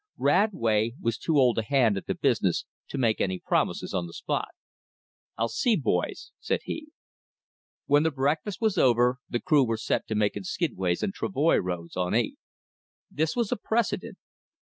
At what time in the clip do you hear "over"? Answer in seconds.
8.79-9.19